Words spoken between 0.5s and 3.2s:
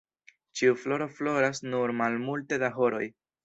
Ĉiu floro floras nur malmulte da horoj.